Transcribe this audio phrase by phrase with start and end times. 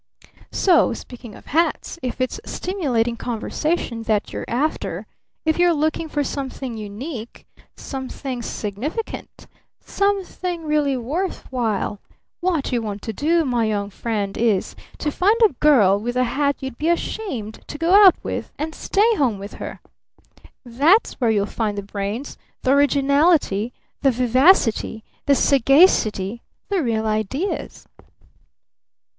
[0.51, 5.05] "So, speaking of hats, if it's stimulating conversation that you're after,
[5.45, 7.45] if you're looking for something unique,
[7.77, 9.45] something significant,
[9.79, 11.99] something really worth while
[12.39, 16.23] what you want to do, my young friend, is to find a girl with a
[16.23, 19.81] hat you'd be ashamed to go out with and stay home with her!
[20.65, 23.71] That's where you'll find the brains, the originality,
[24.01, 27.87] the vivacity, the sagacity, the real ideas!"